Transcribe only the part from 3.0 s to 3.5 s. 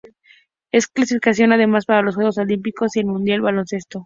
el mundial de